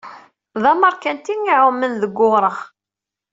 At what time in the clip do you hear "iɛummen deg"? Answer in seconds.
1.49-2.15